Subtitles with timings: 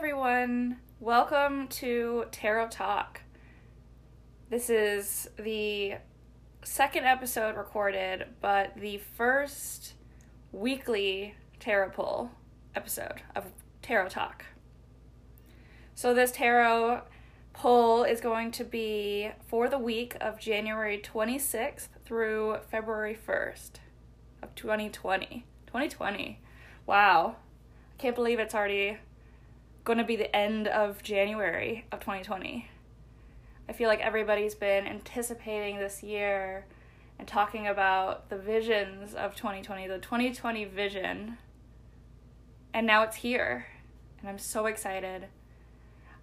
[0.00, 0.78] everyone.
[0.98, 3.20] Welcome to Tarot Talk.
[4.48, 5.96] This is the
[6.64, 9.92] second episode recorded, but the first
[10.52, 12.30] weekly tarot pull
[12.74, 14.46] episode of Tarot Talk.
[15.94, 17.02] So, this tarot
[17.52, 23.72] pull is going to be for the week of January 26th through February 1st
[24.42, 25.44] of 2020.
[25.66, 26.40] 2020.
[26.86, 27.36] Wow.
[27.92, 28.96] I can't believe it's already
[29.84, 32.68] going to be the end of January of 2020.
[33.68, 36.66] I feel like everybody's been anticipating this year
[37.18, 41.38] and talking about the visions of 2020, the 2020 vision.
[42.74, 43.66] And now it's here.
[44.20, 45.26] And I'm so excited.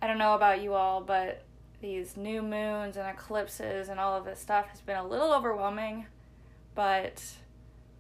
[0.01, 1.43] I don't know about you all, but
[1.81, 6.07] these new moons and eclipses and all of this stuff has been a little overwhelming.
[6.75, 7.23] But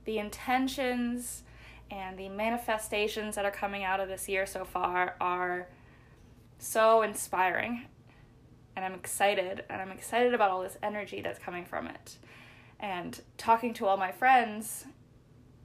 [0.05, 1.43] the intentions
[1.89, 5.67] and the manifestations that are coming out of this year so far are
[6.59, 7.85] so inspiring.
[8.75, 12.17] And I'm excited, and I'm excited about all this energy that's coming from it.
[12.79, 14.85] And talking to all my friends,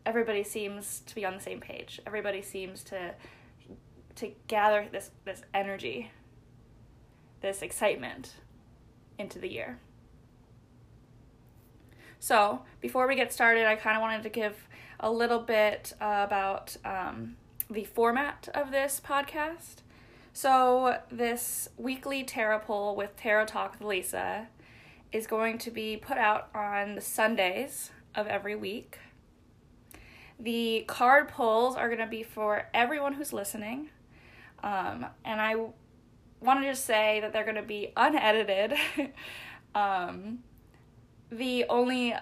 [0.06, 2.00] everybody seems to be on the same page.
[2.06, 3.14] Everybody seems to
[4.14, 6.10] to gather this this energy,
[7.40, 8.34] this excitement
[9.18, 9.78] into the year.
[12.22, 14.68] So, before we get started, I kind of wanted to give
[15.00, 17.34] a little bit uh, about um,
[17.68, 19.78] the format of this podcast.
[20.32, 24.46] So, this weekly tarot poll with Tarot Talk with Elisa
[25.10, 29.00] is going to be put out on the Sundays of every week.
[30.38, 33.90] The card pulls are going to be for everyone who's listening.
[34.62, 35.56] Um, and I
[36.40, 38.74] want to say that they're going to be unedited.
[39.74, 40.44] um,
[41.32, 42.14] the only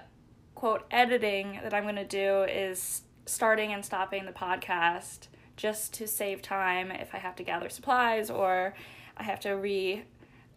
[0.55, 6.07] quote editing that I'm going to do is starting and stopping the podcast just to
[6.07, 8.75] save time if I have to gather supplies or
[9.17, 10.05] I have to re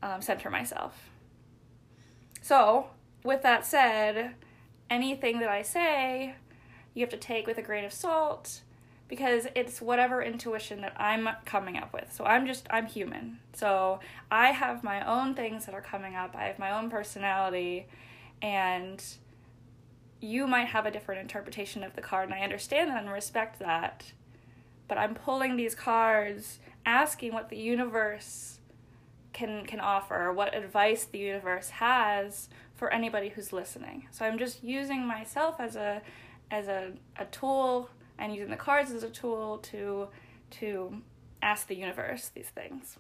[0.02, 1.10] um, center myself.
[2.42, 2.88] So,
[3.24, 4.36] with that said,
[4.90, 6.36] anything that I say,
[6.94, 8.62] you have to take with a grain of salt
[9.08, 12.12] because it's whatever intuition that I'm coming up with.
[12.14, 13.40] So I'm just I'm human.
[13.54, 14.00] So
[14.32, 16.36] I have my own things that are coming up.
[16.36, 17.88] I have my own personality
[18.44, 19.04] and
[20.20, 23.58] you might have a different interpretation of the card, and I understand that and respect
[23.60, 24.12] that.
[24.88, 28.60] But I'm pulling these cards asking what the universe
[29.32, 34.08] can can offer, what advice the universe has for anybody who's listening.
[34.12, 36.02] So I'm just using myself as a
[36.52, 37.90] as a, a tool
[38.20, 40.10] and using the cards as a tool to
[40.52, 41.02] to
[41.42, 42.98] ask the universe these things.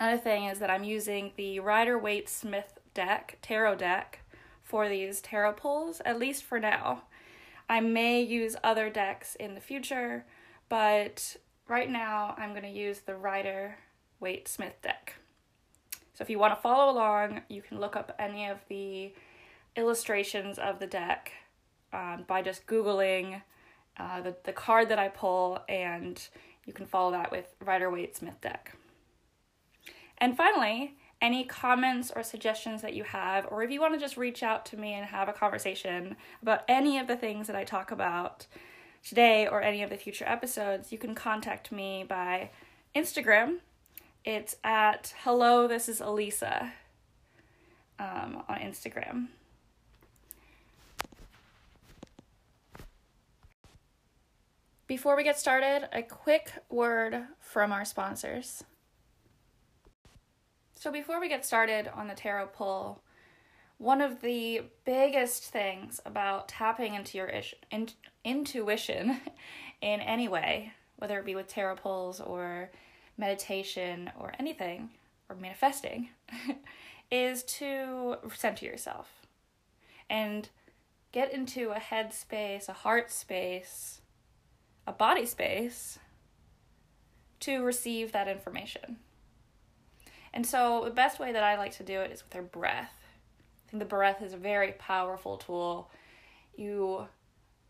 [0.00, 4.20] Another thing is that I'm using the Rider Waite Smith deck, tarot deck,
[4.62, 7.02] for these tarot pulls, at least for now.
[7.68, 10.24] I may use other decks in the future,
[10.68, 11.36] but
[11.68, 13.76] right now I'm going to use the Rider
[14.20, 15.14] Waite Smith deck.
[16.14, 19.12] So if you want to follow along, you can look up any of the
[19.76, 21.32] illustrations of the deck
[21.92, 23.42] um, by just Googling
[23.96, 26.20] uh, the, the card that I pull, and
[26.66, 28.76] you can follow that with Rider Waite Smith deck.
[30.18, 34.18] And finally, any comments or suggestions that you have, or if you want to just
[34.18, 37.64] reach out to me and have a conversation about any of the things that I
[37.64, 38.46] talk about
[39.02, 42.50] today or any of the future episodes, you can contact me by
[42.94, 43.56] Instagram.
[44.22, 46.74] It's at hello, this is Elisa
[47.98, 49.28] um, on Instagram.
[54.86, 58.62] Before we get started, a quick word from our sponsors.
[60.84, 63.02] So, before we get started on the tarot pull,
[63.78, 67.88] one of the biggest things about tapping into your ish, in,
[68.22, 69.18] intuition
[69.80, 72.70] in any way, whether it be with tarot pulls or
[73.16, 74.90] meditation or anything,
[75.30, 76.10] or manifesting,
[77.10, 79.08] is to center yourself
[80.10, 80.50] and
[81.12, 84.02] get into a head space, a heart space,
[84.86, 85.98] a body space
[87.40, 88.98] to receive that information.
[90.34, 92.92] And so the best way that I like to do it is with our breath.
[93.66, 95.90] I think the breath is a very powerful tool.
[96.56, 97.06] You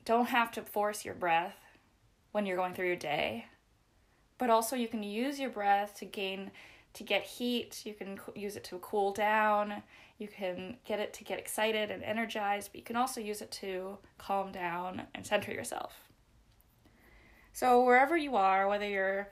[0.06, 1.56] don't have to force your breath
[2.32, 3.44] when you're going through your day,
[4.38, 6.50] but also you can use your breath to gain
[6.94, 9.82] to get heat, you can use it to cool down,
[10.16, 13.50] you can get it to get excited and energized, but you can also use it
[13.50, 15.94] to calm down and center yourself.
[17.52, 19.28] So, wherever you are, whether you're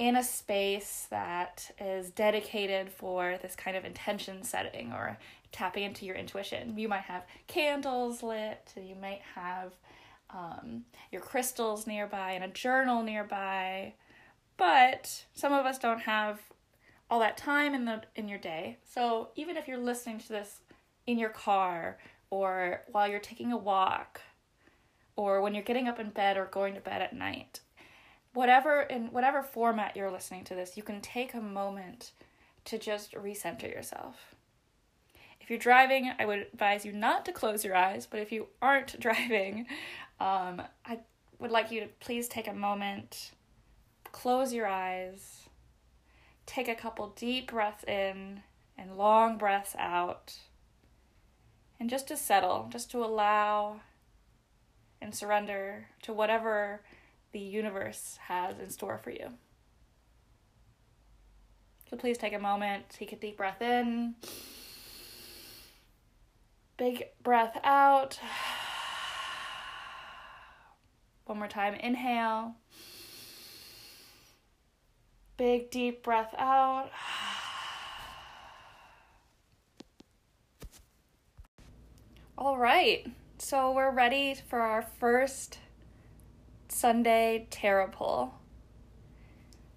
[0.00, 5.18] in a space that is dedicated for this kind of intention setting or
[5.52, 6.78] tapping into your intuition.
[6.78, 9.74] You might have candles lit, you might have
[10.30, 13.92] um, your crystals nearby and a journal nearby.
[14.56, 16.40] But some of us don't have
[17.10, 18.78] all that time in the in your day.
[18.90, 20.60] So even if you're listening to this
[21.06, 21.98] in your car
[22.30, 24.22] or while you're taking a walk
[25.14, 27.60] or when you're getting up in bed or going to bed at night,
[28.32, 32.12] whatever in whatever format you're listening to this, you can take a moment
[32.66, 34.34] to just recenter yourself.
[35.40, 38.46] If you're driving, I would advise you not to close your eyes, but if you
[38.60, 39.66] aren't driving,
[40.20, 40.98] um, I
[41.38, 43.32] would like you to please take a moment,
[44.12, 45.48] close your eyes,
[46.46, 48.42] take a couple deep breaths in
[48.76, 50.34] and long breaths out,
[51.78, 53.80] and just to settle, just to allow
[55.00, 56.82] and surrender to whatever
[57.32, 59.28] the universe has in store for you.
[61.88, 64.14] So please take a moment, take a deep breath in,
[66.76, 68.18] big breath out.
[71.24, 72.54] One more time, inhale.
[75.36, 76.90] Big deep breath out.
[82.36, 83.06] All right,
[83.38, 85.58] so we're ready for our first
[86.70, 88.34] Sunday tarot pull.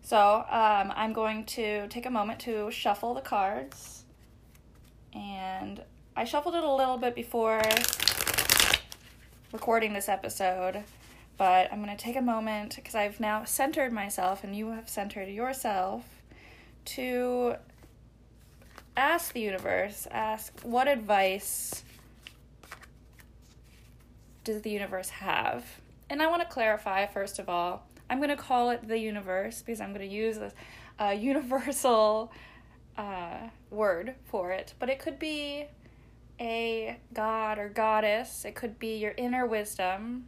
[0.02, 4.04] So um, I'm going to take a moment to shuffle the cards.
[5.14, 5.82] And
[6.16, 7.62] I shuffled it a little bit before
[9.52, 10.84] recording this episode,
[11.38, 14.90] but I'm going to take a moment because I've now centered myself and you have
[14.90, 16.04] centered yourself
[16.86, 17.56] to
[18.98, 21.84] ask the universe, ask what advice
[24.44, 25.66] does the universe have?
[26.14, 29.64] And I want to clarify, first of all, I'm going to call it the universe
[29.64, 30.52] because I'm going to use a,
[31.00, 32.32] a universal
[32.96, 34.76] uh, word for it.
[34.78, 35.66] But it could be
[36.40, 40.26] a god or goddess, it could be your inner wisdom,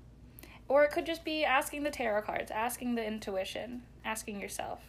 [0.68, 4.82] or it could just be asking the tarot cards, asking the intuition, asking yourself.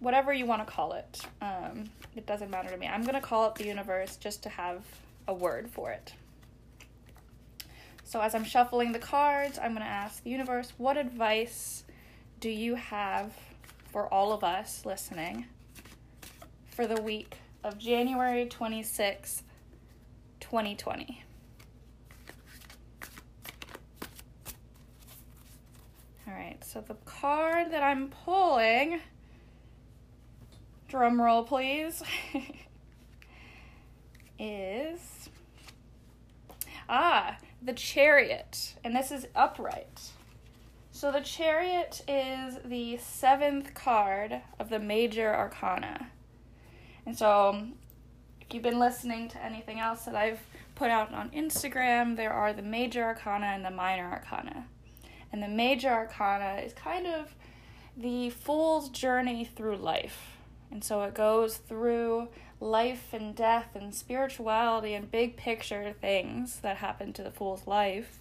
[0.00, 2.86] Whatever you want to call it, um, it doesn't matter to me.
[2.86, 4.82] I'm going to call it the universe just to have
[5.26, 6.14] a word for it.
[8.08, 11.84] So, as I'm shuffling the cards, I'm going to ask the universe, what advice
[12.40, 13.34] do you have
[13.92, 15.44] for all of us listening
[16.70, 19.42] for the week of January 26th,
[20.40, 21.22] 2020?
[26.26, 29.00] All right, so the card that I'm pulling,
[30.88, 32.02] drum roll please,
[34.38, 35.28] is.
[36.88, 40.12] Ah, the chariot, and this is upright.
[40.90, 46.10] So the chariot is the seventh card of the major arcana.
[47.04, 47.68] And so,
[48.40, 50.40] if you've been listening to anything else that I've
[50.74, 54.66] put out on Instagram, there are the major arcana and the minor arcana.
[55.30, 57.34] And the major arcana is kind of
[57.96, 60.36] the fool's journey through life.
[60.70, 62.28] And so it goes through
[62.60, 68.20] life and death and spirituality and big picture things that happen to the fool's life.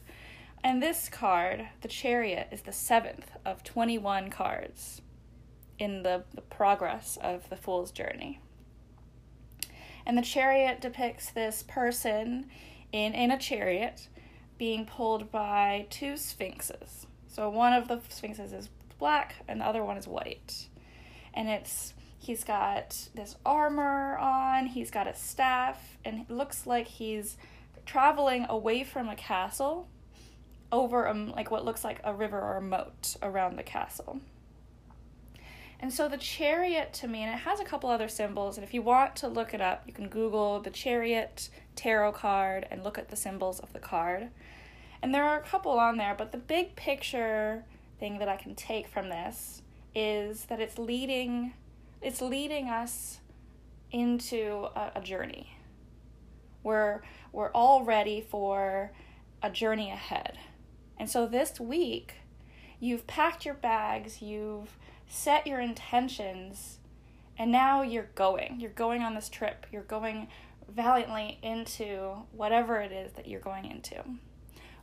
[0.63, 5.01] And this card, the chariot, is the seventh of 21 cards
[5.79, 8.39] in the, the progress of the fool's journey.
[10.05, 12.47] And the chariot depicts this person
[12.91, 14.07] in, in a chariot
[14.57, 17.05] being pulled by two sphinxes.
[17.27, 20.67] So one of the sphinxes is black and the other one is white.
[21.33, 26.87] And it's He's got this armor on, he's got a staff, and it looks like
[26.87, 27.37] he's
[27.85, 29.87] traveling away from a castle
[30.71, 34.19] over um, like what looks like a river or a moat around the castle.
[35.79, 38.73] And so the chariot to me, and it has a couple other symbols, and if
[38.73, 42.97] you want to look it up, you can Google the chariot tarot card and look
[42.97, 44.29] at the symbols of the card.
[45.01, 47.63] And there are a couple on there, but the big picture
[47.99, 49.61] thing that I can take from this
[49.93, 51.53] is that it's leading
[52.01, 53.19] it's leading us
[53.91, 55.57] into a, a journey.
[56.63, 57.01] We're
[57.31, 58.91] we're all ready for
[59.41, 60.37] a journey ahead.
[60.97, 62.15] And so this week,
[62.79, 64.77] you've packed your bags, you've
[65.07, 66.79] set your intentions,
[67.37, 68.59] and now you're going.
[68.59, 69.67] You're going on this trip.
[69.71, 70.27] You're going
[70.67, 74.03] valiantly into whatever it is that you're going into.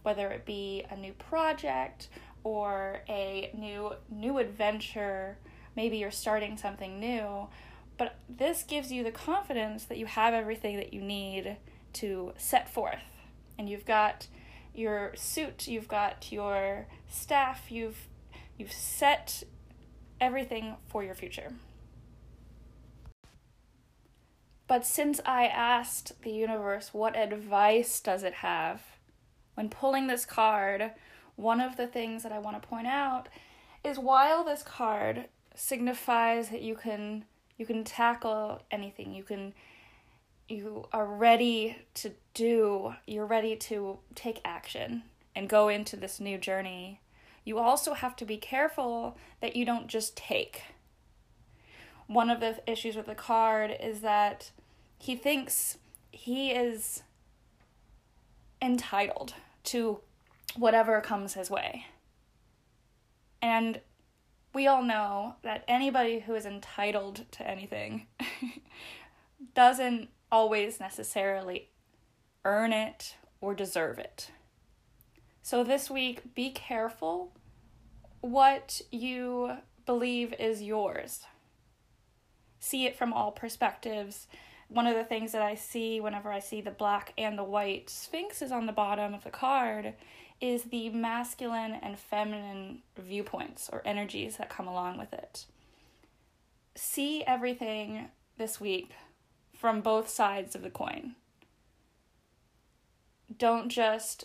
[0.03, 2.09] Whether it be a new project
[2.45, 5.39] or a new new adventure
[5.77, 7.49] maybe you're starting something new,
[7.97, 11.57] but this gives you the confidence that you have everything that you need
[11.95, 13.05] to set forth.
[13.59, 14.27] And you've got
[14.75, 18.09] your suit, you've got your staff, you've
[18.57, 19.45] you've set
[20.21, 21.53] everything for your future.
[24.67, 28.83] But since I asked the universe what advice does it have,
[29.55, 30.93] when pulling this card,
[31.37, 33.29] one of the things that I want to point out
[33.85, 37.25] is while this card signifies that you can
[37.57, 39.15] you can tackle anything.
[39.15, 39.55] You can
[40.49, 46.37] you are ready to do, you're ready to take action and go into this new
[46.37, 47.01] journey.
[47.45, 50.63] You also have to be careful that you don't just take.
[52.07, 54.51] One of the issues with the card is that
[54.99, 55.79] he thinks
[56.11, 57.03] he is
[58.61, 59.35] entitled
[59.65, 60.01] to
[60.57, 61.87] whatever comes his way.
[63.41, 63.81] And
[64.55, 68.07] we all know that anybody who is entitled to anything
[69.55, 71.69] doesn't always necessarily
[72.45, 74.31] earn it or deserve it.
[75.43, 77.33] So this week, be careful
[78.21, 81.25] what you believe is yours.
[82.59, 84.27] See it from all perspectives.
[84.75, 87.89] One of the things that I see whenever I see the black and the white
[87.89, 89.95] sphinxes on the bottom of the card
[90.41, 95.45] is the masculine and feminine viewpoints or energies that come along with it.
[96.75, 98.91] See everything this week
[99.53, 101.15] from both sides of the coin.
[103.39, 104.25] Don't just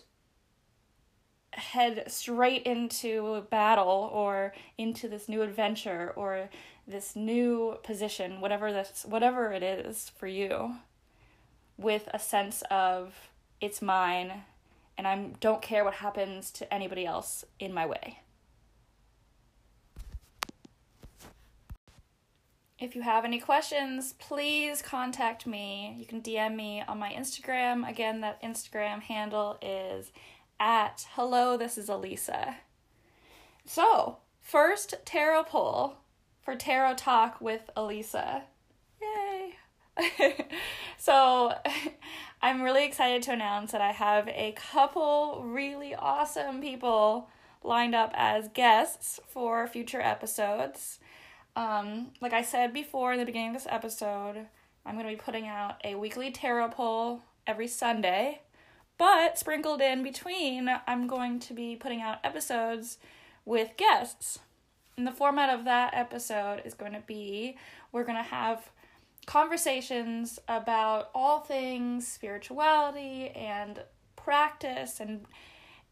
[1.52, 6.50] head straight into battle or into this new adventure or
[6.88, 10.76] this new position whatever this whatever it is for you
[11.78, 13.30] with a sense of
[13.62, 14.44] it's mine
[15.00, 18.20] and I don't care what happens to anybody else in my way.
[22.78, 25.96] If you have any questions, please contact me.
[25.98, 27.88] You can DM me on my Instagram.
[27.90, 30.12] Again, that Instagram handle is
[30.60, 32.58] at hello, this is Elisa.
[33.66, 35.98] So, first tarot poll
[36.42, 38.44] for Tarot Talk with Elisa.
[39.02, 39.56] Yay!
[40.98, 41.54] so,
[42.42, 47.30] I'm really excited to announce that I have a couple really awesome people
[47.64, 51.00] lined up as guests for future episodes.
[51.56, 54.48] Um, like I said before in the beginning of this episode,
[54.86, 58.42] I'm going to be putting out a weekly tarot poll every Sunday.
[59.00, 62.98] But sprinkled in between, I'm going to be putting out episodes
[63.46, 64.40] with guests.
[64.98, 67.58] And the format of that episode is going to be
[67.94, 68.70] we're going to have
[69.26, 73.82] conversations about all things spirituality and
[74.18, 75.26] practice and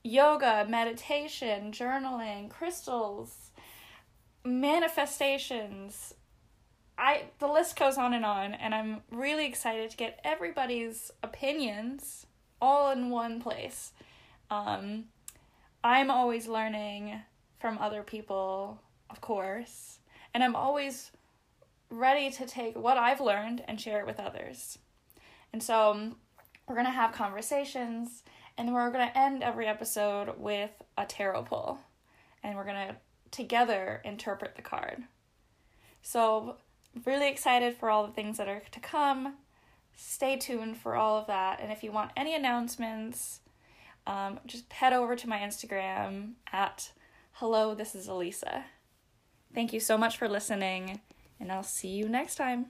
[0.03, 3.51] yoga, meditation, journaling, crystals,
[4.43, 6.13] manifestations.
[6.97, 12.25] I the list goes on and on and I'm really excited to get everybody's opinions
[12.61, 13.91] all in one place.
[14.49, 15.05] Um,
[15.83, 17.21] I'm always learning
[17.59, 19.99] from other people, of course,
[20.33, 21.11] and I'm always
[21.89, 24.77] ready to take what I've learned and share it with others.
[25.53, 26.15] And so um,
[26.67, 28.23] we're going to have conversations,
[28.57, 31.79] and we're going to end every episode with a tarot pull,
[32.43, 32.95] and we're going to
[33.31, 35.03] together interpret the card.
[36.01, 36.57] So,
[37.05, 39.35] really excited for all the things that are to come
[39.97, 41.59] stay tuned for all of that.
[41.59, 43.41] And if you want any announcements,
[44.05, 46.91] um, just head over to my Instagram at
[47.33, 48.65] hello, this is Elisa.
[49.53, 51.01] Thank you so much for listening,
[51.39, 52.67] and I'll see you next time.